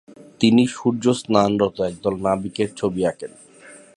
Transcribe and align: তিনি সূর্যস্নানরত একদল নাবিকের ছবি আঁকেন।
তিনি 0.39 0.63
সূর্যস্নানরত 0.67 1.77
একদল 1.81 2.15
নাবিকের 2.21 2.69
ছবি 2.75 3.01
আঁকেন। 3.05 3.31